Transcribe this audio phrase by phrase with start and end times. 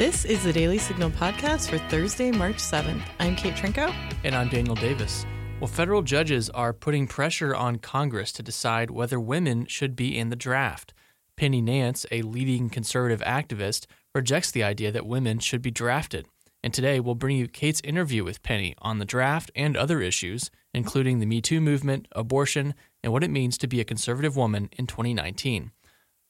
[0.00, 3.02] This is the Daily Signal podcast for Thursday, March 7th.
[3.18, 3.94] I'm Kate Trinko.
[4.24, 5.26] And I'm Daniel Davis.
[5.60, 10.30] Well, federal judges are putting pressure on Congress to decide whether women should be in
[10.30, 10.94] the draft.
[11.36, 13.84] Penny Nance, a leading conservative activist,
[14.14, 16.26] rejects the idea that women should be drafted.
[16.64, 20.50] And today we'll bring you Kate's interview with Penny on the draft and other issues,
[20.72, 22.74] including the Me Too movement, abortion,
[23.04, 25.72] and what it means to be a conservative woman in 2019.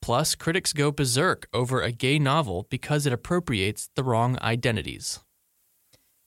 [0.03, 5.21] Plus, critics go berserk over a gay novel because it appropriates the wrong identities.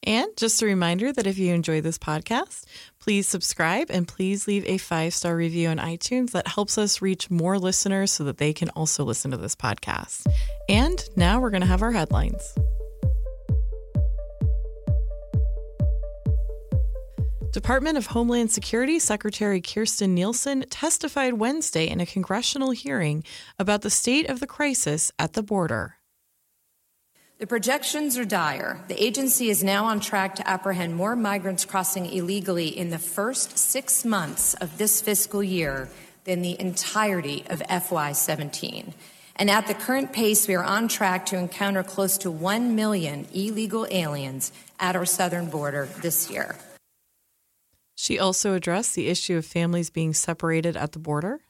[0.06, 2.66] And just a reminder that if you enjoy this podcast,
[3.00, 6.32] please subscribe and please leave a five star review on iTunes.
[6.32, 10.28] That helps us reach more listeners so that they can also listen to this podcast.
[10.68, 12.54] And now we're going to have our headlines.
[17.54, 23.24] Department of Homeland Security Secretary Kirstjen Nielsen testified Wednesday in a congressional hearing
[23.60, 25.98] about the state of the crisis at the border.
[27.38, 28.84] The projections are dire.
[28.88, 33.56] The agency is now on track to apprehend more migrants crossing illegally in the first
[33.60, 35.90] six months of this fiscal year
[36.24, 38.94] than the entirety of FY17.
[39.36, 43.28] And at the current pace, we are on track to encounter close to 1 million
[43.32, 46.56] illegal aliens at our southern border this year.
[47.96, 51.42] She also addressed the issue of families being separated at the border.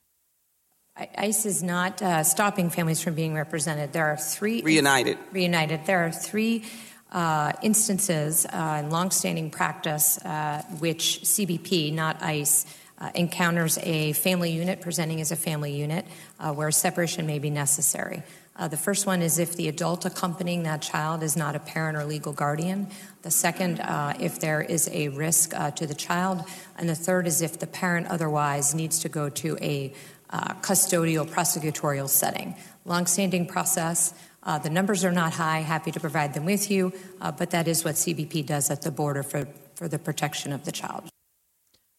[1.18, 3.94] ICE is not uh, stopping families from being represented.
[3.94, 5.18] There are three reunited.
[5.32, 5.86] Reunited.
[5.86, 6.66] There are three
[7.12, 12.66] uh, instances uh, in longstanding practice uh, which CBP, not ICE,
[13.00, 16.06] uh, encounters a family unit presenting as a family unit
[16.40, 18.24] uh, where separation may be necessary.
[18.56, 21.98] Uh, the first one is if the adult accompanying that child is not a parent
[21.98, 22.88] or legal guardian.
[23.23, 26.44] The second, uh, if there is a risk uh, to the child.
[26.78, 29.94] And the third is if the parent otherwise needs to go to a
[30.30, 32.56] uh, custodial prosecutorial setting.
[32.86, 34.14] Longstanding process.
[34.44, 35.59] Uh, the numbers are not high.
[35.59, 38.91] Happy to provide them with you, uh, but that is what CBP does at the
[38.91, 41.09] border for, for the protection of the child.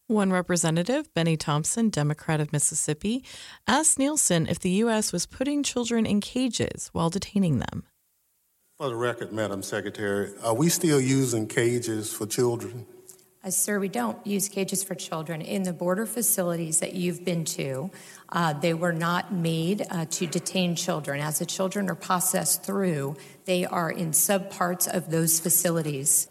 [0.09, 3.25] One representative, Bennie Thompson, Democrat of Mississippi,
[3.67, 5.15] asked Nielsen if the U.S.
[5.15, 7.85] was putting children in cages while detaining them.
[8.77, 12.85] For the record, Madam Secretary, are we still using cages for children?
[13.43, 15.41] Uh, sir, we don't use cages for children.
[15.41, 17.91] In the border facilities that you've been to,
[18.29, 21.21] uh, they were not made uh, to detain children.
[21.21, 23.17] As the children are processed through,
[23.47, 26.29] they are in subparts of those facilities.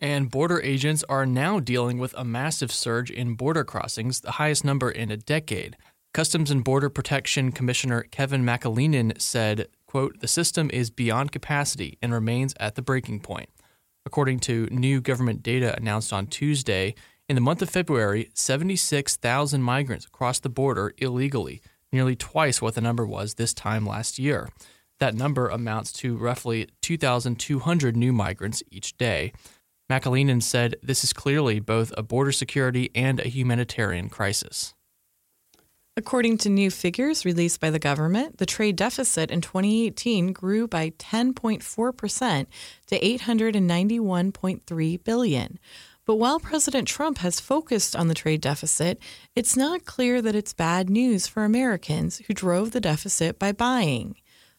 [0.00, 4.64] And border agents are now dealing with a massive surge in border crossings, the highest
[4.64, 5.76] number in a decade.
[6.14, 12.12] Customs and Border Protection Commissioner Kevin McAleenan said, quote, the system is beyond capacity and
[12.12, 13.50] remains at the breaking point.
[14.06, 16.94] According to new government data announced on Tuesday,
[17.28, 21.60] in the month of February, 76,000 migrants crossed the border illegally,
[21.92, 24.48] nearly twice what the number was this time last year.
[24.98, 29.32] That number amounts to roughly 2,200 new migrants each day.
[29.90, 34.72] McAleenan said this is clearly both a border security and a humanitarian crisis.
[35.96, 40.90] According to new figures released by the government, the trade deficit in 2018 grew by
[40.90, 42.46] 10.4%
[42.86, 45.58] to 891.3 billion.
[46.06, 49.00] But while President Trump has focused on the trade deficit,
[49.34, 54.14] it's not clear that it's bad news for Americans who drove the deficit by buying.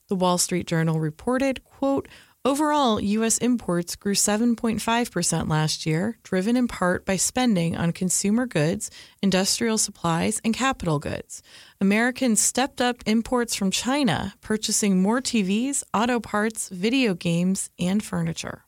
[0.09, 2.09] The Wall Street Journal reported, quote,
[2.43, 3.37] Overall, U.S.
[3.37, 8.89] imports grew 7.5% last year, driven in part by spending on consumer goods,
[9.21, 11.43] industrial supplies, and capital goods.
[11.79, 18.63] Americans stepped up imports from China, purchasing more TVs, auto parts, video games, and furniture.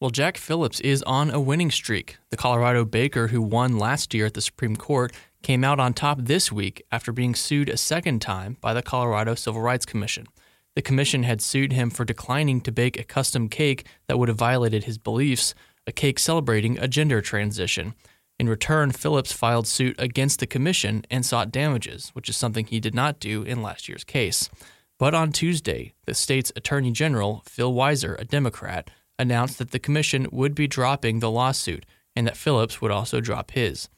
[0.00, 2.16] Well, Jack Phillips is on a winning streak.
[2.30, 6.16] The Colorado baker who won last year at the Supreme Court came out on top
[6.22, 10.26] this week after being sued a second time by the Colorado Civil Rights Commission.
[10.74, 14.38] The commission had sued him for declining to bake a custom cake that would have
[14.38, 15.54] violated his beliefs,
[15.86, 17.94] a cake celebrating a gender transition.
[18.38, 22.80] In return, Phillips filed suit against the commission and sought damages, which is something he
[22.80, 24.50] did not do in last year's case.
[24.98, 30.26] But on Tuesday, the state's Attorney General, Phil Weiser, a Democrat, announced that the commission
[30.32, 33.88] would be dropping the lawsuit and that Phillips would also drop his.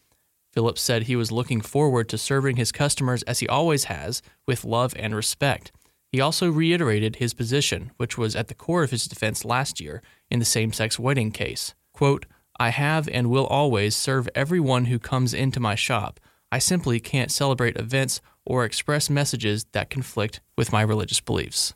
[0.52, 4.64] Phillips said he was looking forward to serving his customers as he always has, with
[4.64, 5.70] love and respect.
[6.12, 10.02] He also reiterated his position, which was at the core of his defense last year
[10.30, 11.74] in the same sex wedding case.
[11.92, 12.26] Quote,
[12.58, 16.20] I have and will always serve everyone who comes into my shop.
[16.50, 21.74] I simply can't celebrate events or express messages that conflict with my religious beliefs.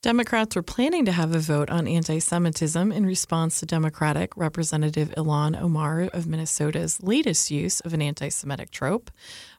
[0.00, 5.12] Democrats were planning to have a vote on anti Semitism in response to Democratic Representative
[5.16, 9.10] Ilhan Omar of Minnesota's latest use of an anti Semitic trope.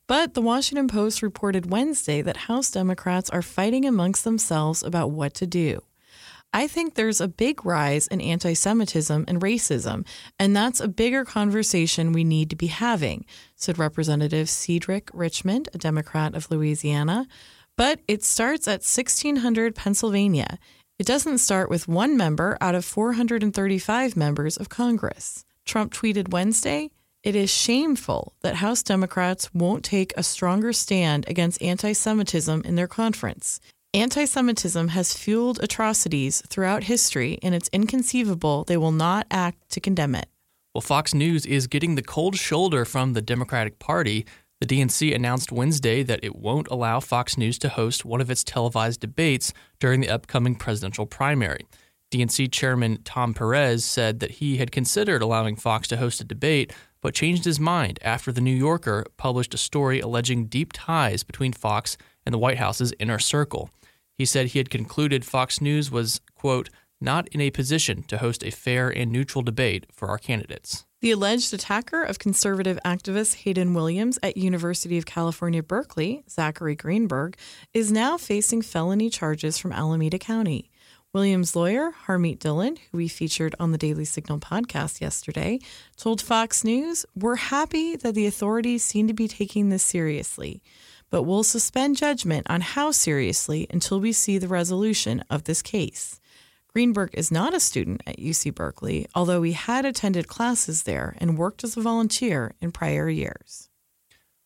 [0.10, 5.36] But the Washington Post reported Wednesday that House Democrats are fighting amongst themselves about what
[5.36, 5.84] to do.
[6.52, 10.08] I think there's a big rise in anti Semitism and racism,
[10.40, 13.24] and that's a bigger conversation we need to be having,
[13.56, 17.28] said Representative Cedric Richmond, a Democrat of Louisiana.
[17.78, 20.58] But it starts at 1600 Pennsylvania.
[20.98, 25.46] It doesn't start with one member out of 435 members of Congress.
[25.66, 26.90] Trump tweeted Wednesday
[27.24, 32.76] it is shameful that House Democrats won't take a stronger stand against anti Semitism in
[32.76, 33.60] their conference.
[33.94, 39.80] Anti Semitism has fueled atrocities throughout history, and it's inconceivable they will not act to
[39.80, 40.28] condemn it.
[40.74, 44.26] Well, Fox News is getting the cold shoulder from the Democratic Party.
[44.62, 48.44] The DNC announced Wednesday that it won't allow Fox News to host one of its
[48.44, 51.66] televised debates during the upcoming presidential primary.
[52.12, 56.74] DNC Chairman Tom Perez said that he had considered allowing Fox to host a debate,
[57.02, 61.54] but changed his mind after The New Yorker published a story alleging deep ties between
[61.54, 63.70] Fox and the White House's inner circle.
[64.14, 66.70] He said he had concluded Fox News was, quote,
[67.02, 70.86] not in a position to host a fair and neutral debate for our candidates.
[71.02, 77.38] The alleged attacker of conservative activist Hayden Williams at University of California, Berkeley, Zachary Greenberg,
[77.74, 80.70] is now facing felony charges from Alameda County.
[81.14, 85.60] Williams' lawyer, Harmeet Dillon, who we featured on the Daily Signal podcast yesterday,
[85.98, 90.62] told Fox News, We're happy that the authorities seem to be taking this seriously
[91.10, 96.20] but we'll suspend judgment on how seriously until we see the resolution of this case.
[96.72, 101.38] Greenberg is not a student at UC Berkeley, although he had attended classes there and
[101.38, 103.70] worked as a volunteer in prior years.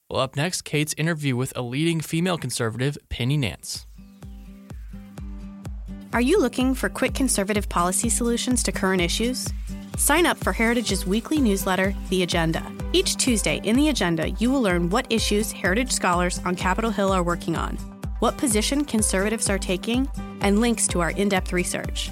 [0.09, 3.85] Well, up next, Kate's interview with a leading female conservative, Penny Nance.
[6.13, 9.51] Are you looking for quick conservative policy solutions to current issues?
[9.97, 12.63] Sign up for Heritage's weekly newsletter, The Agenda.
[12.91, 17.11] Each Tuesday in The Agenda, you will learn what issues Heritage scholars on Capitol Hill
[17.11, 17.77] are working on,
[18.19, 20.07] what position conservatives are taking,
[20.41, 22.11] and links to our in depth research.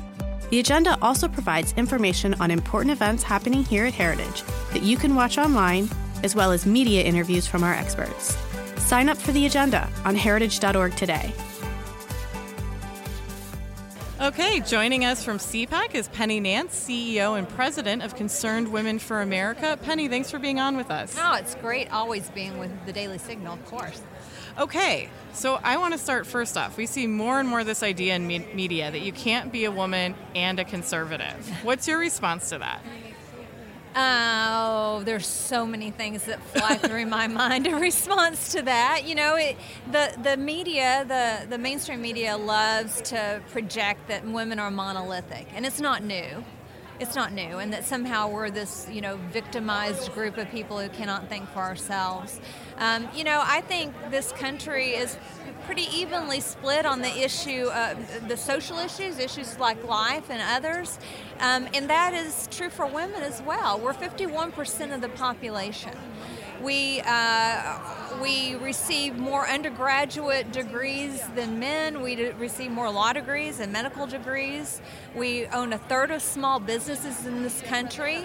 [0.50, 4.42] The Agenda also provides information on important events happening here at Heritage
[4.74, 5.88] that you can watch online,
[6.24, 8.36] as well as media interviews from our experts.
[8.78, 11.32] Sign up for The Agenda on heritage.org today.
[14.22, 19.20] Okay, joining us from CPAC is Penny Nance, CEO and President of Concerned Women for
[19.20, 19.80] America.
[19.82, 21.18] Penny, thanks for being on with us.
[21.20, 24.00] Oh, it's great always being with the Daily Signal, of course.
[24.60, 26.78] Okay, so I want to start first off.
[26.78, 29.72] We see more and more this idea in me- media that you can't be a
[29.72, 31.52] woman and a conservative.
[31.64, 32.84] What's your response to that?
[33.96, 39.04] Oh, there's so many things that fly through my mind in response to that.
[39.06, 39.58] You know, it,
[39.92, 45.66] the the media, the the mainstream media loves to project that women are monolithic, and
[45.66, 46.44] it's not new.
[47.02, 50.88] It's not new, and that somehow we're this, you know, victimized group of people who
[50.88, 52.40] cannot think for ourselves.
[52.78, 55.18] Um, you know, I think this country is
[55.66, 57.96] pretty evenly split on the issue, uh,
[58.28, 61.00] the social issues, issues like life and others,
[61.40, 63.80] um, and that is true for women as well.
[63.80, 65.98] We're 51% of the population.
[66.62, 67.80] We uh,
[68.22, 72.02] we receive more undergraduate degrees than men.
[72.02, 74.80] We receive more law degrees and medical degrees.
[75.16, 78.24] We own a third of small businesses in this country.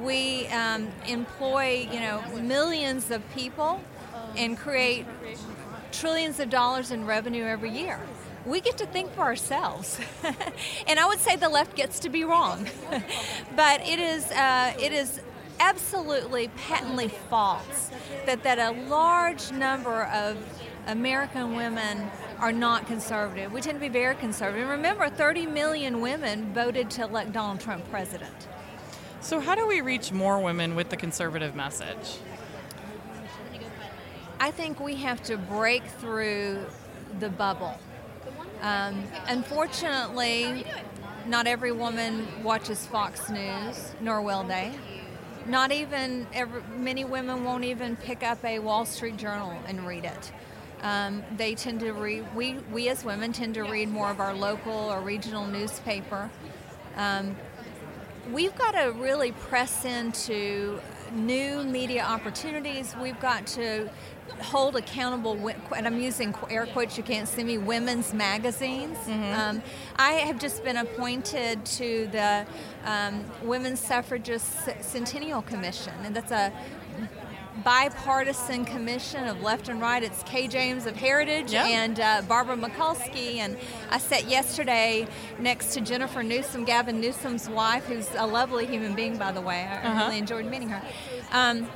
[0.00, 3.80] We um, employ you know millions of people
[4.36, 5.06] and create
[5.92, 8.00] trillions of dollars in revenue every year.
[8.44, 9.98] We get to think for ourselves,
[10.86, 12.66] and I would say the left gets to be wrong,
[13.56, 15.20] but it is uh, it is
[15.60, 17.90] absolutely patently false
[18.26, 20.36] that that a large number of
[20.86, 23.52] American women are not conservative.
[23.52, 24.68] We tend to be very conservative.
[24.68, 28.48] Remember, 30 million women voted to elect Donald Trump president.
[29.20, 32.18] So, how do we reach more women with the conservative message?
[34.38, 36.64] I think we have to break through
[37.18, 37.78] the bubble.
[38.60, 40.66] Um, unfortunately,
[41.26, 44.72] not every woman watches Fox News, nor will they.
[45.46, 50.04] Not even every, many women won't even pick up a Wall Street Journal and read
[50.04, 50.32] it.
[50.82, 52.34] Um, they tend to read.
[52.34, 56.30] We we as women tend to read more of our local or regional newspaper.
[56.96, 57.36] Um,
[58.32, 60.80] we've got to really press into
[61.12, 62.94] new media opportunities.
[63.00, 63.88] We've got to
[64.40, 68.98] hold accountable, and I'm using air quotes, you can't see me, women's magazines.
[68.98, 69.40] Mm-hmm.
[69.40, 69.62] Um,
[69.96, 72.46] I have just been appointed to the
[72.84, 76.52] um, Women's Suffragist Centennial Commission, and that's a
[77.66, 80.04] bipartisan commission of left and right.
[80.04, 81.66] It's Kay James of Heritage yep.
[81.66, 83.38] and uh, Barbara Mikulski.
[83.38, 83.56] And
[83.90, 85.08] I sat yesterday
[85.40, 89.64] next to Jennifer Newsom, Gavin Newsom's wife, who's a lovely human being, by the way.
[89.64, 90.04] I uh-huh.
[90.04, 90.80] really enjoyed meeting her.
[91.32, 91.68] Um,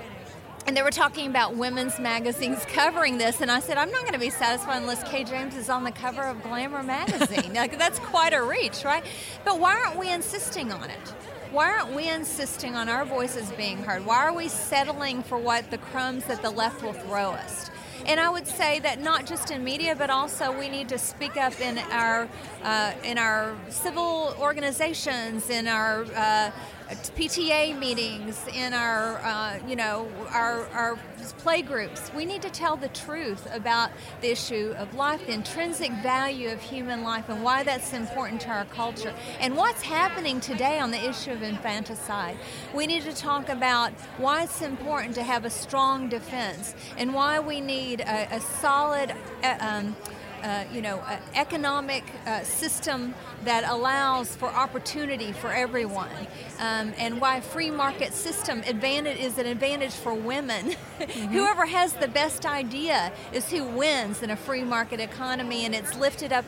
[0.68, 4.12] and they were talking about women's magazines covering this and i said i'm not going
[4.12, 7.98] to be satisfied unless kay james is on the cover of glamour magazine like that's
[8.00, 9.02] quite a reach right
[9.42, 11.14] but why aren't we insisting on it
[11.52, 14.06] why aren't we insisting on our voices being heard?
[14.06, 17.70] Why are we settling for what the crumbs that the left will throw us?
[18.06, 21.36] And I would say that not just in media, but also we need to speak
[21.36, 22.28] up in our
[22.62, 26.50] uh, in our civil organizations, in our uh,
[26.90, 30.98] PTA meetings, in our, uh, you know, our, our
[31.38, 32.10] play groups.
[32.14, 36.60] We need to tell the truth about the issue of life, the intrinsic value of
[36.60, 41.08] human life, and why that's important to our culture, and what's happening today on the
[41.08, 42.36] issue of infanticide.
[42.74, 47.40] We need to talk about why it's important to have a strong defense, and why
[47.40, 49.14] we need a, a solid.
[49.42, 49.96] Uh, um,
[50.42, 56.10] uh, you know, uh, economic uh, system that allows for opportunity for everyone,
[56.58, 60.74] um, and why free market system advantage is an advantage for women.
[61.00, 61.32] Mm-hmm.
[61.32, 65.96] Whoever has the best idea is who wins in a free market economy, and it's
[65.96, 66.44] lifted up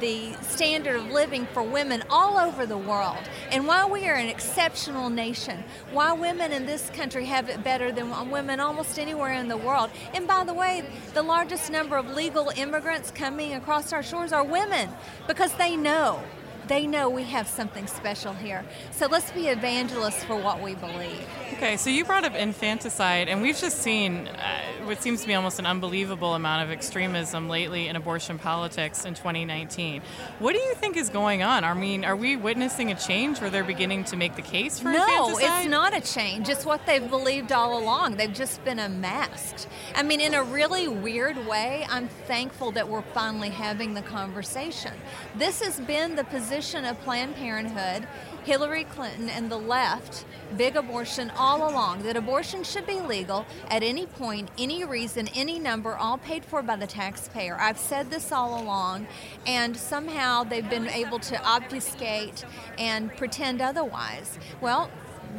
[0.00, 3.18] the standard of living for women all over the world.
[3.52, 7.92] And why we are an exceptional nation, why women in this country have it better
[7.92, 9.90] than women almost anywhere in the world.
[10.14, 10.84] And by the way,
[11.14, 14.90] the largest number of legal immigrants coming across our shores are women
[15.26, 16.22] because they know
[16.68, 18.64] they know we have something special here.
[18.92, 21.26] So let's be evangelists for what we believe.
[21.54, 25.34] Okay, so you brought up infanticide, and we've just seen uh, what seems to be
[25.34, 30.02] almost an unbelievable amount of extremism lately in abortion politics in 2019.
[30.38, 31.64] What do you think is going on?
[31.64, 34.92] I mean, are we witnessing a change where they're beginning to make the case for
[34.92, 36.48] no, it's not a change.
[36.48, 38.16] It's what they've believed all along.
[38.16, 39.68] They've just been unmasked.
[39.94, 44.92] I mean, in a really weird way, I'm thankful that we're finally having the conversation.
[45.36, 48.06] This has been the position of Planned Parenthood,
[48.44, 50.24] Hillary Clinton, and the left,
[50.56, 55.58] big abortion all along, that abortion should be legal at any point, any reason, any
[55.58, 57.56] number, all paid for by the taxpayer.
[57.58, 59.06] I've said this all along,
[59.46, 62.44] and somehow they've been able to obfuscate
[62.78, 64.38] and pretend otherwise.
[64.60, 64.90] Well,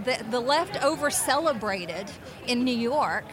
[0.04, 2.10] the, the left over celebrated
[2.48, 3.26] in New York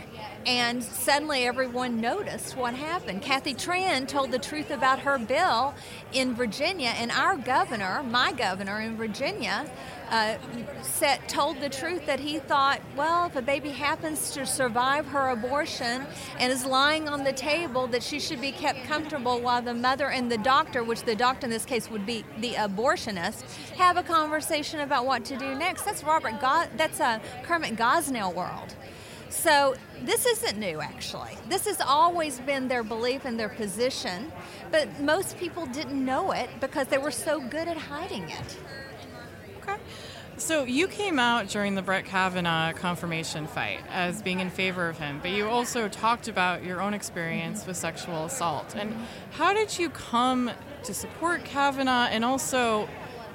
[0.46, 3.22] and suddenly everyone noticed what happened.
[3.22, 5.74] Kathy Tran told the truth about her bill
[6.12, 9.70] in Virginia, and our governor, my governor in Virginia,
[10.10, 10.36] uh,
[10.82, 15.28] set, told the truth that he thought, well, if a baby happens to survive her
[15.28, 16.04] abortion
[16.38, 20.10] and is lying on the table, that she should be kept comfortable while the mother
[20.10, 23.42] and the doctor, which the doctor in this case would be the abortionist,
[23.76, 25.84] have a conversation about what to do next.
[25.84, 26.40] That's Robert.
[26.40, 28.74] Go- that's a Kermit Gosnell world.
[29.30, 31.36] So this isn't new, actually.
[31.48, 34.32] This has always been their belief and their position,
[34.72, 38.56] but most people didn't know it because they were so good at hiding it.
[39.72, 39.82] Okay.
[40.36, 44.98] So you came out during the Brett Kavanaugh confirmation fight as being in favor of
[44.98, 48.74] him, but you also talked about your own experience with sexual assault.
[48.74, 48.94] And
[49.32, 50.50] how did you come
[50.84, 52.88] to support Kavanaugh and also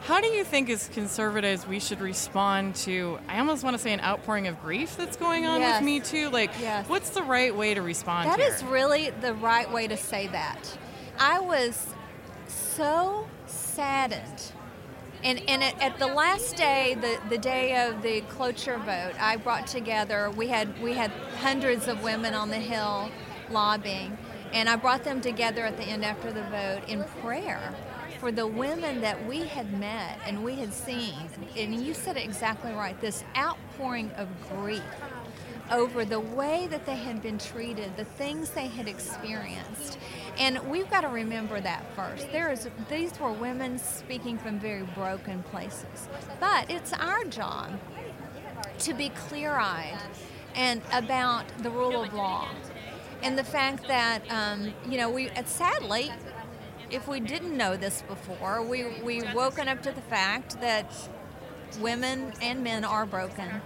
[0.06, 3.18] how do you think, as conservatives, we should respond to?
[3.28, 5.80] I almost want to say an outpouring of grief that's going on yes.
[5.80, 6.30] with Me Too.
[6.30, 6.88] Like, yes.
[6.88, 8.30] what's the right way to respond?
[8.30, 8.54] That here?
[8.54, 10.78] is really the right way to say that.
[11.18, 11.88] I was
[12.48, 14.52] so saddened.
[15.26, 19.38] And, and at, at, the last day, the, the day of the cloture vote, I
[19.38, 20.30] brought together.
[20.30, 23.10] We had we had hundreds of women on the Hill
[23.50, 24.16] lobbying,
[24.54, 27.74] and I brought them together at the end after the vote in prayer
[28.20, 31.16] for the women that we had met and we had seen,
[31.58, 34.84] and you said it exactly right, this outpouring of grief
[35.72, 39.98] over the way that they had been treated, the things they had experienced.
[40.38, 42.32] And we've got to remember that first.
[42.32, 46.08] There is these were women speaking from very broken places.
[46.40, 47.80] But it's our job
[48.80, 50.00] to be clear-eyed
[50.56, 52.48] and about the rule of law
[53.24, 56.12] and the fact that um, you know we sadly
[56.92, 60.92] if we didn't know this before, we we woken up to the fact that
[61.80, 63.62] women and men are broken,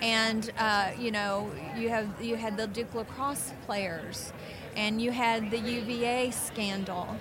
[0.00, 4.32] and uh, you know you have you had the Duke lacrosse players,
[4.76, 7.16] and you had the UVA scandal.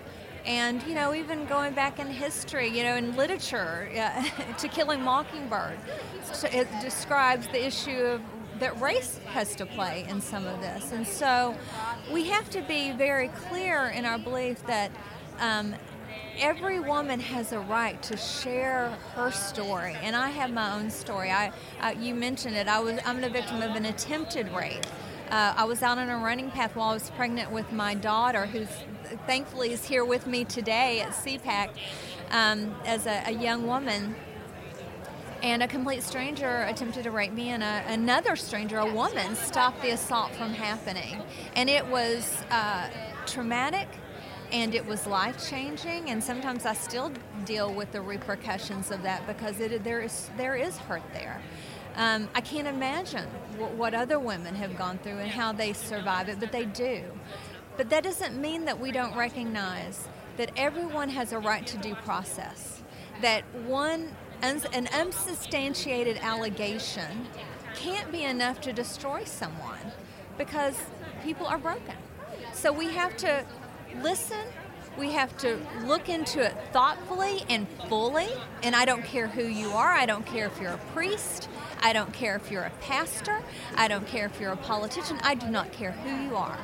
[0.45, 3.89] And you know, even going back in history, you know, in literature,
[4.57, 5.77] "To Kill a Mockingbird,"
[6.51, 8.21] it describes the issue of
[8.59, 10.91] that race has to play in some of this.
[10.91, 11.55] And so
[12.11, 14.91] we have to be very clear in our belief that
[15.39, 15.75] um,
[16.39, 21.31] every woman has a right to share her story, and I have my own story.
[21.31, 21.51] I,
[21.81, 22.67] uh, you mentioned it.
[22.67, 24.85] I was I'm the victim of an attempted rape.
[25.29, 28.45] Uh, I was out on a running path while I was pregnant with my daughter,
[28.47, 28.65] who
[29.27, 31.69] thankfully is here with me today at CPAC
[32.31, 34.15] um, as a, a young woman.
[35.41, 39.81] and a complete stranger attempted to rape me, and a, another stranger, a woman, stopped
[39.81, 41.21] the assault from happening.
[41.55, 42.89] And it was uh,
[43.25, 43.87] traumatic
[44.51, 47.11] and it was life changing and sometimes I still
[47.45, 51.41] deal with the repercussions of that because it, there is there is hurt there.
[51.95, 53.27] Um, I can't imagine
[53.57, 57.03] w- what other women have gone through and how they survive it, but they do.
[57.77, 61.95] But that doesn't mean that we don't recognize that everyone has a right to due
[61.95, 62.81] process.
[63.21, 64.09] That one
[64.41, 67.27] an unsubstantiated allegation
[67.75, 69.91] can't be enough to destroy someone
[70.37, 70.75] because
[71.23, 71.95] people are broken.
[72.53, 73.45] So we have to
[74.01, 74.37] listen,
[74.97, 78.29] we have to look into it thoughtfully and fully.
[78.63, 81.49] And I don't care who you are, I don't care if you're a priest,
[81.81, 83.41] I don't care if you're a pastor,
[83.75, 86.57] I don't care if you're a politician, I do not care who you are.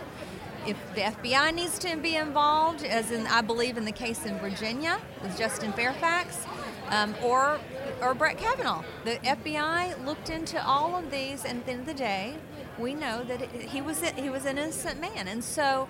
[0.68, 4.40] If the FBI needs to be involved, as in I believe in the case in
[4.40, 6.46] Virginia with Justin Fairfax,
[6.90, 7.60] um, or
[8.02, 8.84] or Brett Kavanaugh.
[9.04, 12.36] The FBI looked into all of these, and at the end of the day,
[12.78, 15.88] we know that he was he was an innocent man, and so.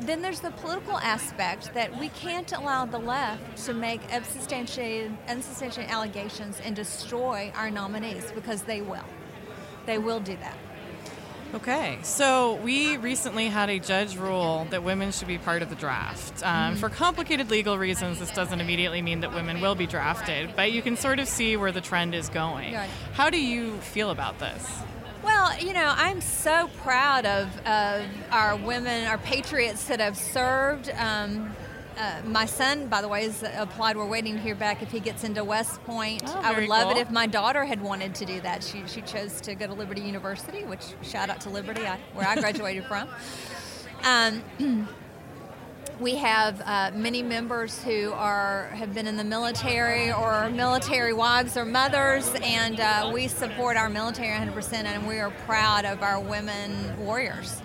[0.00, 5.90] Then there's the political aspect that we can't allow the left to make unsubstantiated, unsubstantiated
[5.90, 9.04] allegations and destroy our nominees because they will.
[9.86, 10.56] They will do that.
[11.54, 15.76] Okay, so we recently had a judge rule that women should be part of the
[15.76, 16.42] draft.
[16.44, 16.80] Um, mm-hmm.
[16.80, 20.82] For complicated legal reasons, this doesn't immediately mean that women will be drafted, but you
[20.82, 22.74] can sort of see where the trend is going.
[23.12, 24.82] How do you feel about this?
[25.26, 30.88] Well, you know, I'm so proud of, of our women, our patriots that have served.
[30.90, 31.52] Um,
[31.98, 33.96] uh, my son, by the way, is applied.
[33.96, 36.22] We're waiting to hear back if he gets into West Point.
[36.26, 36.90] Oh, I would love cool.
[36.92, 38.62] it if my daughter had wanted to do that.
[38.62, 42.28] She, she chose to go to Liberty University, which shout out to Liberty, I, where
[42.28, 43.08] I graduated from.
[44.04, 44.88] Um,
[45.98, 51.56] we have uh, many members who are have been in the military or military wives
[51.56, 56.20] or mothers, and uh, we support our military 100%, and we are proud of our
[56.20, 57.62] women warriors.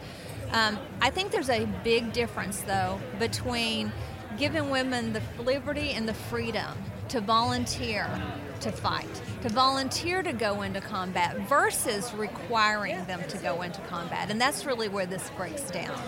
[0.52, 3.92] Um, I think there's a big difference, though, between
[4.38, 6.78] giving women the liberty and the freedom
[7.10, 8.10] to volunteer
[8.62, 14.32] to fight, to volunteer to go into combat versus requiring them to go into combat.
[14.32, 16.00] And that's really where this breaks down.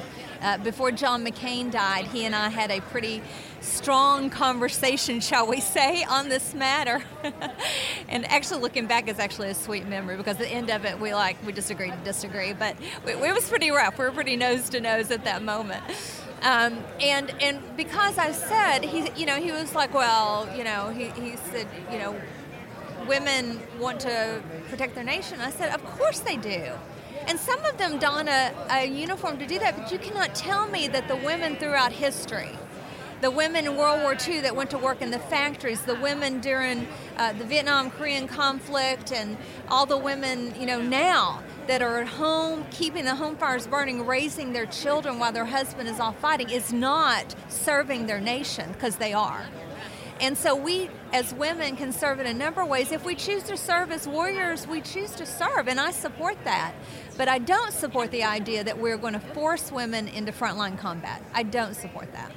[0.42, 3.22] Uh, before John McCain died, he and I had a pretty
[3.62, 7.04] strong conversation, shall we say, on this matter.
[8.10, 11.00] and actually, looking back is actually a sweet memory because at the end of it,
[11.00, 12.54] we like we disagreed agreed to disagree.
[12.54, 12.76] But
[13.08, 13.98] it was pretty rough.
[13.98, 15.84] We were pretty nose to nose at that moment.
[16.42, 20.90] Um, and and because I said he, you know, he was like, well, you know,
[20.90, 22.20] he, he said, you know,
[23.08, 25.40] women want to protect their nation.
[25.40, 26.72] I said, of course they do.
[27.28, 30.68] And some of them don a, a uniform to do that, but you cannot tell
[30.68, 32.50] me that the women throughout history,
[33.22, 36.42] the women in World War II that went to work in the factories, the women
[36.42, 36.86] during
[37.16, 39.38] uh, the Vietnam Korean conflict, and
[39.70, 44.06] all the women, you know, now that are at home, keeping the home fires burning,
[44.06, 48.98] raising their children while their husband is off fighting, is not serving their nation because
[48.98, 49.46] they are.
[50.24, 52.94] And so we, as women, can serve in a number of ways.
[52.94, 56.74] If we choose to serve as warriors, we choose to serve, and I support that.
[57.18, 61.22] But I don't support the idea that we're going to force women into frontline combat.
[61.34, 62.32] I don't support that.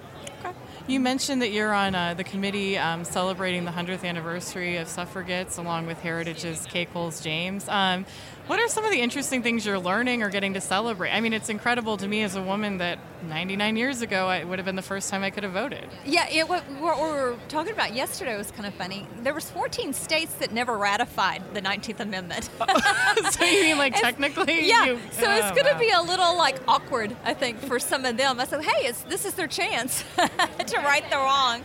[0.88, 5.56] You mentioned that you're on uh, the committee um, celebrating the 100th anniversary of suffragettes
[5.56, 7.68] along with Heritage's Kay Coles James.
[7.68, 8.04] Um,
[8.46, 11.10] what are some of the interesting things you're learning or getting to celebrate?
[11.10, 14.58] I mean, it's incredible to me as a woman that 99 years ago it would
[14.58, 15.88] have been the first time I could have voted.
[16.04, 19.06] Yeah, it, what, we were talking about yesterday was kind of funny.
[19.22, 22.44] There was 14 states that never ratified the 19th Amendment.
[23.32, 24.46] so you mean like technically?
[24.66, 24.84] Yeah.
[24.86, 25.78] You, so oh, it's going to wow.
[25.78, 28.40] be a little like awkward, I think, for some of them.
[28.40, 31.62] I said, hey, this is their chance to right the wrong.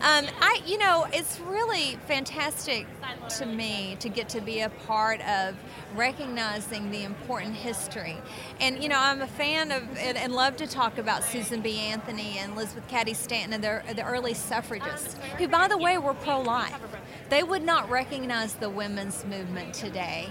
[0.00, 2.86] Um, I, you know, it's really fantastic
[3.38, 5.56] to me to get to be a part of
[5.96, 8.16] recognizing the important history.
[8.60, 11.78] And, you know, I'm a fan of and, and love to talk about Susan B.
[11.78, 16.14] Anthony and Elizabeth Cady Stanton and the, the early suffragists, who, by the way, were
[16.14, 16.74] pro life.
[17.28, 20.28] They would not recognize the women's movement today.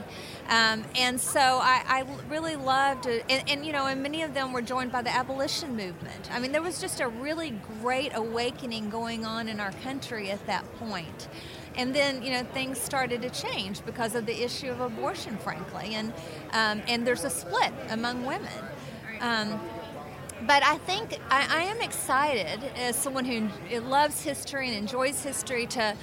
[0.49, 3.05] Um, and so I, I really loved.
[3.05, 6.29] And, and, you know, and many of them were joined by the abolition movement.
[6.31, 10.45] I mean, there was just a really great awakening going on in our country at
[10.47, 11.27] that point.
[11.75, 15.93] And then, you know, things started to change because of the issue of abortion, frankly.
[15.93, 16.11] And,
[16.51, 18.49] um, and there's a split among women.
[19.19, 19.59] Um,
[20.45, 25.65] but I think I, I, am excited as someone who loves history and enjoys history
[25.67, 25.95] to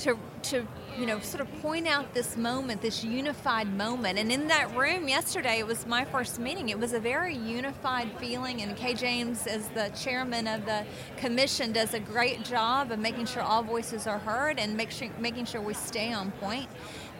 [0.00, 0.66] to to,
[0.98, 4.18] you know, sort of point out this moment, this unified moment.
[4.18, 6.68] And in that room yesterday, it was my first meeting.
[6.68, 10.84] It was a very unified feeling, and Kay James, as the chairman of the
[11.16, 15.08] commission, does a great job of making sure all voices are heard and make sure,
[15.18, 16.68] making sure we stay on point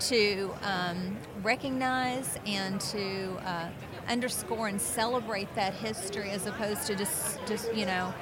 [0.01, 3.69] to um, recognize and to uh,
[4.09, 8.15] underscore and celebrate that history as opposed to just, just you know,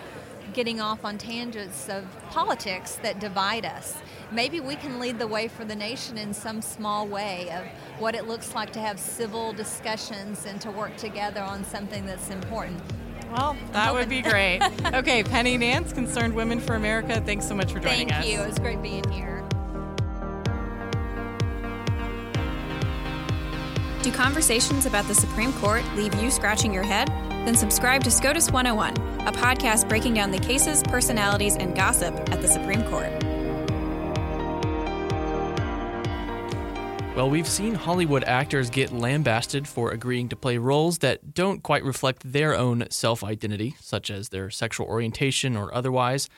[0.53, 3.97] getting off on tangents of politics that divide us.
[4.31, 7.65] Maybe we can lead the way for the nation in some small way of
[8.01, 12.31] what it looks like to have civil discussions and to work together on something that's
[12.31, 12.81] important.
[13.31, 14.61] Well, that would be great.
[14.95, 18.25] okay, Penny Nance, Concerned Women for America, thanks so much for joining Thank us.
[18.25, 18.43] Thank you.
[18.43, 19.47] It was great being here.
[24.03, 27.11] Do conversations about the Supreme Court leave you scratching your head?
[27.47, 32.43] Then subscribe to SCOTUS 101, a podcast breaking down the cases, personalities, and gossip at
[32.43, 33.09] the Supreme Court.
[37.15, 41.85] Well, we've seen Hollywood actors get lambasted for agreeing to play roles that don't quite
[41.85, 46.29] reflect their own self identity, such as their sexual orientation or otherwise.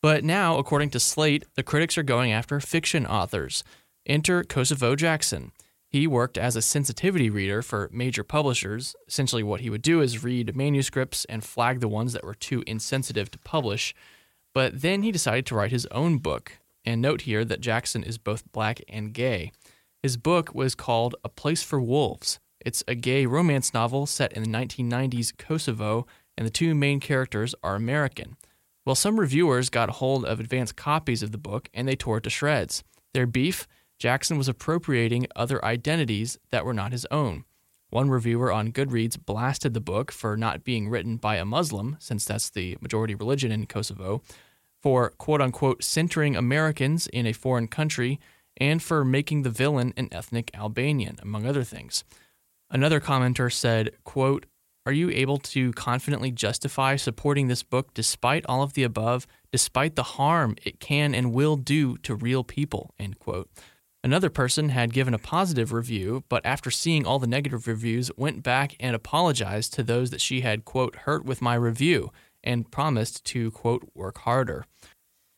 [0.00, 3.64] But now, according to Slate, the critics are going after fiction authors.
[4.06, 5.52] Enter Kosoko Jackson.
[5.94, 8.96] He worked as a sensitivity reader for major publishers.
[9.06, 12.64] Essentially, what he would do is read manuscripts and flag the ones that were too
[12.66, 13.94] insensitive to publish.
[14.52, 16.58] But then he decided to write his own book.
[16.84, 19.52] And note here that Jackson is both black and gay.
[20.02, 22.40] His book was called A Place for Wolves.
[22.58, 27.54] It's a gay romance novel set in the 1990s Kosovo, and the two main characters
[27.62, 28.36] are American.
[28.84, 32.24] Well, some reviewers got hold of advanced copies of the book and they tore it
[32.24, 32.82] to shreds.
[33.12, 37.44] Their beef Jackson was appropriating other identities that were not his own.
[37.90, 42.24] One reviewer on Goodreads blasted the book for not being written by a Muslim, since
[42.24, 44.20] that's the majority religion in Kosovo,
[44.82, 48.18] for quote unquote centering Americans in a foreign country,
[48.56, 52.04] and for making the villain an ethnic Albanian, among other things.
[52.70, 54.46] Another commenter said, quote,
[54.86, 59.94] Are you able to confidently justify supporting this book despite all of the above, despite
[59.94, 62.92] the harm it can and will do to real people?
[62.98, 63.48] End quote.
[64.04, 68.42] Another person had given a positive review, but after seeing all the negative reviews, went
[68.42, 72.12] back and apologized to those that she had, quote, hurt with my review
[72.42, 74.66] and promised to, quote, work harder.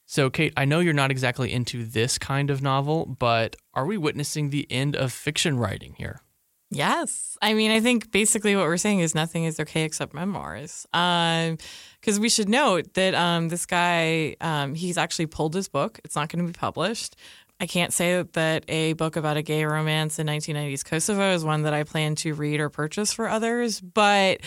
[0.05, 3.97] So, Kate, I know you're not exactly into this kind of novel, but are we
[3.97, 6.21] witnessing the end of fiction writing here?
[6.69, 7.39] Yes.
[7.41, 10.85] I mean, I think basically what we're saying is nothing is okay except memoirs.
[10.91, 16.01] Because um, we should note that um, this guy, um, he's actually pulled his book.
[16.05, 17.15] It's not going to be published.
[17.59, 21.63] I can't say that a book about a gay romance in 1990s Kosovo is one
[21.63, 24.41] that I plan to read or purchase for others, but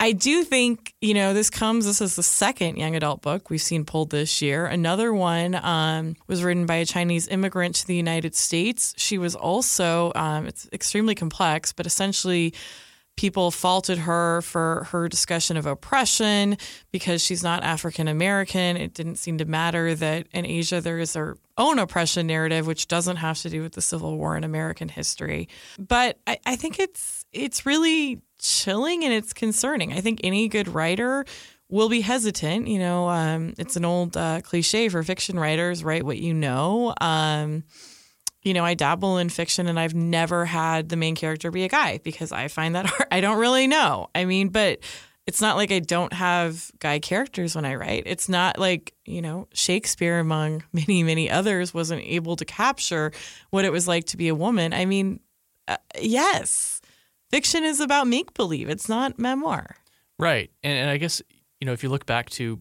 [0.00, 3.62] I do think, you know, this comes, this is the second young adult book we've
[3.62, 4.66] seen pulled this year.
[4.66, 8.92] Another one um, was written by a Chinese immigrant to the United States.
[8.98, 12.52] She was also, um, it's extremely complex, but essentially,
[13.16, 16.56] people faulted her for her discussion of oppression
[16.90, 18.76] because she's not African American.
[18.76, 22.88] It didn't seem to matter that in Asia there is their own oppression narrative, which
[22.88, 25.48] doesn't have to do with the Civil War in American history.
[25.78, 29.92] But I, I think it's it's really chilling and it's concerning.
[29.92, 31.24] I think any good writer
[31.68, 32.66] will be hesitant.
[32.66, 36.94] You know, um, it's an old uh, cliche for fiction writers: write what you know.
[37.00, 37.64] Um,
[38.44, 41.68] you know, I dabble in fiction and I've never had the main character be a
[41.68, 43.08] guy because I find that hard.
[43.10, 44.08] I don't really know.
[44.14, 44.80] I mean, but
[45.26, 48.02] it's not like I don't have guy characters when I write.
[48.04, 53.10] It's not like, you know, Shakespeare, among many, many others, wasn't able to capture
[53.50, 54.74] what it was like to be a woman.
[54.74, 55.20] I mean,
[55.66, 56.82] uh, yes,
[57.30, 59.76] fiction is about make believe, it's not memoir.
[60.18, 60.50] Right.
[60.62, 61.22] And, and I guess,
[61.60, 62.60] you know, if you look back to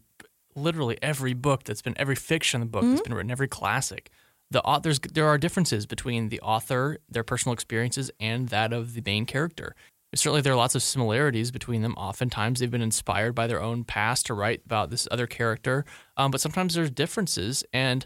[0.56, 2.92] literally every book that's been, every fiction book mm-hmm.
[2.92, 4.10] that's been written, every classic,
[4.54, 9.02] the authors there are differences between the author, their personal experiences, and that of the
[9.06, 9.76] main character.
[10.16, 11.96] Certainly, there are lots of similarities between them.
[11.96, 15.86] Oftentimes, they've been inspired by their own past to write about this other character,
[16.16, 17.64] um, but sometimes there's differences.
[17.74, 18.06] And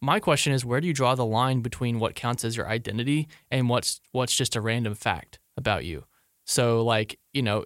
[0.00, 3.28] my question is, where do you draw the line between what counts as your identity
[3.50, 6.04] and what's what's just a random fact about you?
[6.46, 7.64] So, like, you know,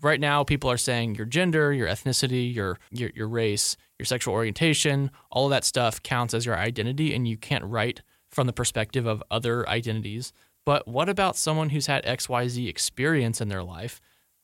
[0.00, 4.34] right now people are saying your gender, your ethnicity, your your, your race, your sexual
[4.34, 8.52] orientation, all of that stuff counts as your identity, and you can't write from the
[8.52, 10.32] perspective of other identities
[10.64, 14.00] but what about someone who's had XYZ experience in their life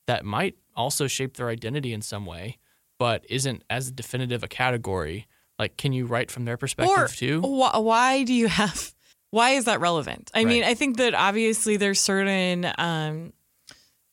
[0.07, 2.57] that might also shape their identity in some way,
[2.99, 5.27] but isn't as definitive a category?
[5.57, 7.41] Like, can you write from their perspective or too?
[7.41, 8.93] Wh- why do you have?
[9.31, 10.29] Why is that relevant?
[10.33, 10.47] I right.
[10.47, 13.33] mean, I think that obviously there's certain um,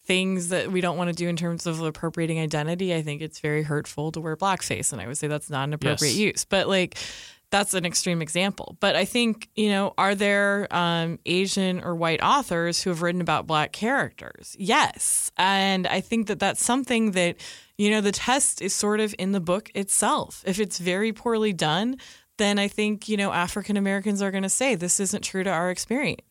[0.09, 2.95] things that we don't want to do in terms of appropriating identity.
[2.95, 5.75] I think it's very hurtful to wear blackface, and I would say that's not an
[5.75, 6.19] appropriate yes.
[6.19, 6.45] use.
[6.45, 6.97] But like
[7.51, 8.77] that's an extreme example.
[8.81, 13.21] But I think, you know, are there um, Asian or white authors who have written
[13.21, 14.57] about black characters?
[14.59, 15.31] Yes.
[15.37, 17.37] And I think that that's something that,
[17.79, 20.43] you know, the test is sort of in the book itself.
[20.47, 21.97] If it's very poorly done,
[22.39, 25.51] then I think, you know, African Americans are going to say this isn't true to
[25.51, 26.23] our experience.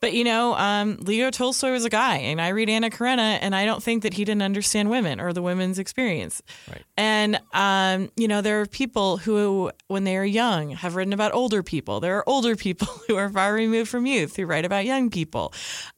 [0.00, 3.54] But, you know, um, Leo Tolstoy was a guy, and I read Anna Karenina, and
[3.54, 6.40] I don't think that he didn't understand women or the women's experience.
[6.70, 6.82] Right.
[6.96, 11.34] And, um, you know, there are people who, when they are young, have written about
[11.34, 12.00] older people.
[12.00, 15.52] There are older people who are far removed from youth who write about young people.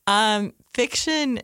[0.07, 1.41] Um, fiction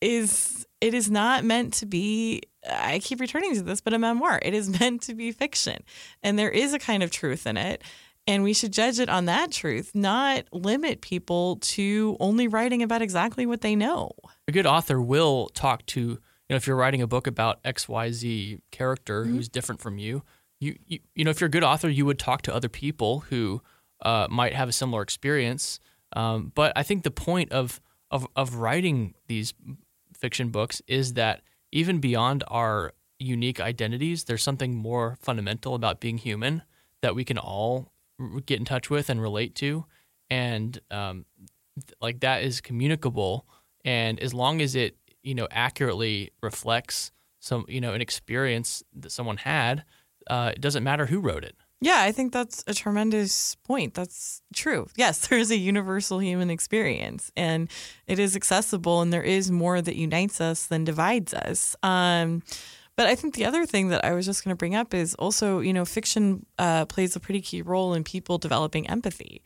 [0.00, 4.38] is, it is not meant to be I keep returning to this, but a memoir.
[4.42, 5.82] It is meant to be fiction.
[6.22, 7.82] And there is a kind of truth in it.
[8.26, 13.02] And we should judge it on that truth, not limit people to only writing about
[13.02, 14.12] exactly what they know.
[14.48, 16.18] A good author will talk to, you
[16.48, 19.34] know, if you're writing a book about XYZ character mm-hmm.
[19.34, 20.22] who's different from you,
[20.58, 23.20] you, you, you know, if you're a good author, you would talk to other people
[23.28, 23.60] who
[24.00, 25.78] uh, might have a similar experience.
[26.14, 27.78] Um, but I think the point of,
[28.10, 29.52] of, of writing these
[30.24, 36.16] fiction books is that even beyond our unique identities, there's something more fundamental about being
[36.16, 36.62] human
[37.02, 37.92] that we can all
[38.46, 39.84] get in touch with and relate to,
[40.30, 41.26] and um,
[42.00, 43.44] like that is communicable.
[43.84, 49.12] And as long as it you know accurately reflects some you know an experience that
[49.12, 49.84] someone had,
[50.30, 51.54] uh, it doesn't matter who wrote it.
[51.84, 53.92] Yeah, I think that's a tremendous point.
[53.92, 54.86] That's true.
[54.96, 57.68] Yes, there is a universal human experience and
[58.06, 61.76] it is accessible and there is more that unites us than divides us.
[61.82, 62.42] Um,
[62.96, 65.14] but I think the other thing that I was just going to bring up is
[65.16, 69.42] also, you know, fiction uh, plays a pretty key role in people developing empathy.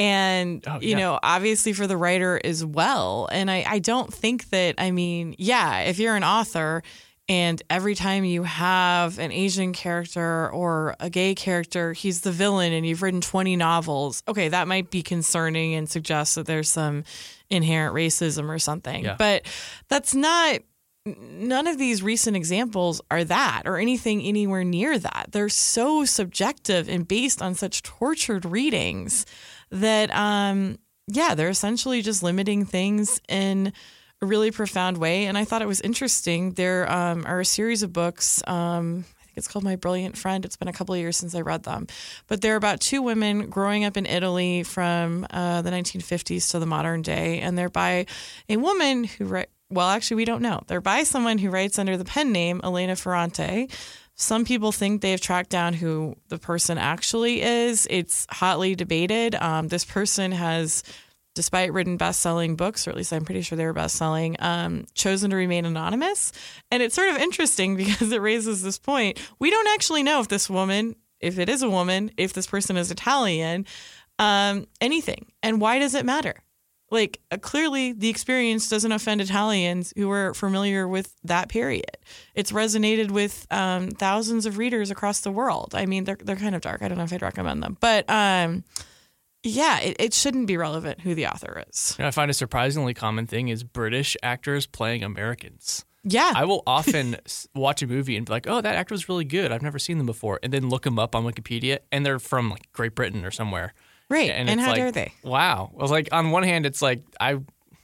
[0.00, 0.88] And, oh, yeah.
[0.88, 3.28] you know, obviously for the writer as well.
[3.30, 6.82] And I, I don't think that, I mean, yeah, if you're an author,
[7.28, 12.72] and every time you have an Asian character or a gay character, he's the villain,
[12.72, 14.22] and you've written 20 novels.
[14.26, 17.04] Okay, that might be concerning and suggest that there's some
[17.50, 19.04] inherent racism or something.
[19.04, 19.16] Yeah.
[19.18, 19.44] But
[19.88, 20.60] that's not,
[21.04, 25.28] none of these recent examples are that or anything anywhere near that.
[25.30, 29.26] They're so subjective and based on such tortured readings
[29.70, 33.74] that, um, yeah, they're essentially just limiting things in
[34.20, 35.26] a really profound way.
[35.26, 36.52] And I thought it was interesting.
[36.52, 38.42] There um, are a series of books.
[38.46, 40.44] Um, I think it's called My Brilliant Friend.
[40.44, 41.86] It's been a couple of years since I read them.
[42.26, 46.66] But they're about two women growing up in Italy from uh, the 1950s to the
[46.66, 47.40] modern day.
[47.40, 48.06] And they're by
[48.48, 50.62] a woman who, write, well, actually, we don't know.
[50.66, 53.68] They're by someone who writes under the pen name Elena Ferrante.
[54.20, 57.86] Some people think they've tracked down who the person actually is.
[57.88, 59.36] It's hotly debated.
[59.36, 60.82] Um, this person has
[61.38, 65.30] despite written best-selling books, or at least I'm pretty sure they were best-selling, um, chosen
[65.30, 66.32] to remain anonymous.
[66.72, 70.26] And it's sort of interesting because it raises this point: we don't actually know if
[70.26, 73.66] this woman, if it is a woman, if this person is Italian,
[74.18, 75.30] um, anything.
[75.40, 76.42] And why does it matter?
[76.90, 81.98] Like uh, clearly, the experience doesn't offend Italians who are familiar with that period.
[82.34, 85.72] It's resonated with um, thousands of readers across the world.
[85.76, 86.82] I mean, they're they're kind of dark.
[86.82, 88.64] I don't know if I'd recommend them, but um,
[89.42, 91.94] yeah, it, it shouldn't be relevant who the author is.
[91.98, 95.84] You know, I find a surprisingly common thing is British actors playing Americans.
[96.02, 96.32] Yeah.
[96.34, 97.16] I will often
[97.54, 99.52] watch a movie and be like, oh, that actor was really good.
[99.52, 100.40] I've never seen them before.
[100.42, 103.74] And then look them up on Wikipedia and they're from like Great Britain or somewhere.
[104.08, 104.30] Right.
[104.30, 105.12] And, and how like, dare they?
[105.22, 105.70] Wow.
[105.78, 107.40] I was like, on one hand, it's like, I,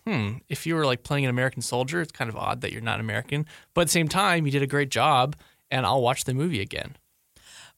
[0.07, 2.83] hmm, if you were like playing an American soldier, it's kind of odd that you're
[2.83, 3.47] not American.
[3.75, 5.37] But at the same time, you did a great job
[5.71, 6.97] and I'll watch the movie again.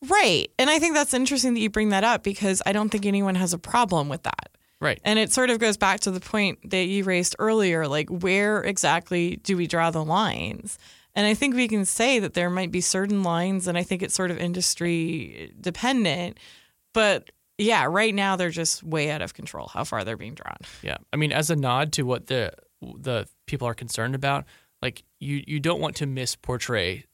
[0.09, 0.51] Right.
[0.59, 3.35] And I think that's interesting that you bring that up because I don't think anyone
[3.35, 4.51] has a problem with that.
[4.81, 5.01] Right.
[5.05, 8.61] And it sort of goes back to the point that you raised earlier like, where
[8.63, 10.79] exactly do we draw the lines?
[11.15, 14.03] And I think we can say that there might be certain lines, and I think
[14.03, 16.39] it's sort of industry dependent.
[16.93, 20.59] But yeah, right now they're just way out of control how far they're being drawn.
[20.83, 20.99] Yeah.
[21.15, 24.45] I mean, as a nod to what the the people are concerned about,
[24.83, 27.05] like you you don't want to misportray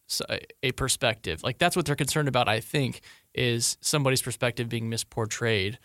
[0.62, 1.42] a perspective.
[1.42, 2.48] Like that's what they're concerned about.
[2.48, 3.00] I think
[3.34, 5.76] is somebody's perspective being misportrayed.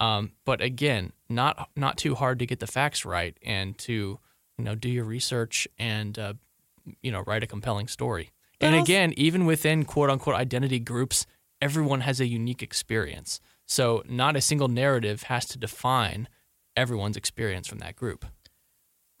[0.00, 4.18] Um, but again, not not too hard to get the facts right and to
[4.58, 6.34] you know do your research and uh,
[7.02, 8.30] you know write a compelling story.
[8.60, 11.26] And again, even within quote unquote identity groups,
[11.60, 13.40] everyone has a unique experience.
[13.66, 16.28] So not a single narrative has to define
[16.76, 18.24] everyone's experience from that group.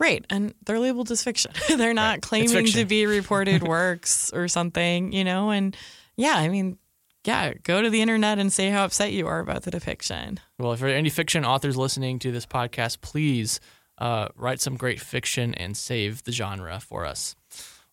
[0.04, 0.22] Right.
[0.28, 1.52] And they're labeled as fiction.
[1.78, 2.22] they're not right.
[2.22, 5.48] claiming to be reported works or something, you know?
[5.48, 5.74] And
[6.14, 6.76] yeah, I mean,
[7.24, 10.40] yeah, go to the internet and say how upset you are about the depiction.
[10.58, 13.60] Well, if there are any fiction authors listening to this podcast, please
[13.96, 17.34] uh, write some great fiction and save the genre for us.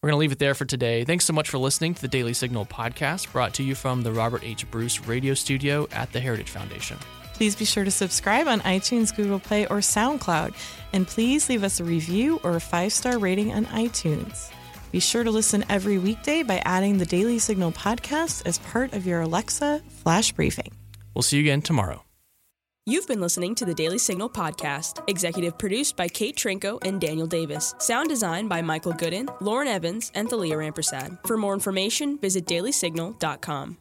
[0.04, 1.06] We're going to leave it there for today.
[1.06, 4.12] Thanks so much for listening to the Daily Signal podcast, brought to you from the
[4.12, 4.70] Robert H.
[4.70, 6.98] Bruce Radio Studio at the Heritage Foundation.
[7.42, 10.54] Please be sure to subscribe on iTunes, Google Play, or SoundCloud.
[10.94, 14.52] And please leave us a review or a five star rating on iTunes.
[14.92, 19.08] Be sure to listen every weekday by adding the Daily Signal podcast as part of
[19.08, 20.72] your Alexa flash briefing.
[21.16, 22.04] We'll see you again tomorrow.
[22.86, 27.26] You've been listening to the Daily Signal podcast, executive produced by Kate Trinko and Daniel
[27.26, 27.74] Davis.
[27.80, 31.18] Sound design by Michael Gooden, Lauren Evans, and Thalia Rampersad.
[31.26, 33.78] For more information, visit dailysignal.com.